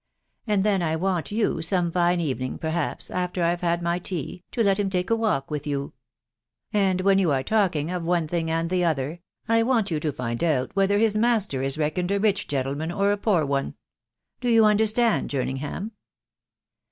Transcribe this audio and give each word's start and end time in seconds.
And 0.47 0.63
then 0.63 0.81
I 0.81 0.95
want 0.95 1.31
you, 1.31 1.61
some 1.61 1.91
fine 1.91 2.19
evening, 2.19 2.57
per 2.57 2.71
haps, 2.71 3.11
after 3.11 3.43
I 3.43 3.51
have 3.51 3.61
had 3.61 3.83
my 3.83 3.99
tea, 3.99 4.43
to 4.51 4.63
let 4.63 4.79
him 4.79 4.89
take 4.89 5.11
a 5.11 5.15
walk 5.15 5.51
with 5.51 5.67
you; 5.67 5.93
and 6.73 7.01
when 7.01 7.19
you 7.19 7.29
are 7.29 7.43
talking 7.43 7.91
of 7.91 8.03
one 8.03 8.27
thing 8.27 8.49
and 8.49 8.71
the 8.71 8.83
other, 8.83 9.19
I 9.47 9.61
want 9.61 9.91
you 9.91 9.99
to 9.99 10.11
find 10.11 10.43
out 10.43 10.75
whether 10.75 10.97
his 10.97 11.15
master 11.15 11.61
is 11.61 11.77
reckoned 11.77 12.09
a 12.09 12.19
rich 12.19 12.47
gentle 12.47 12.73
man 12.73 12.91
or 12.91 13.11
a 13.11 13.15
poor 13.17 13.45
one 13.45 13.75
Do 14.39 14.49
you 14.49 14.65
understand, 14.65 15.29
Jerningham 15.29 15.91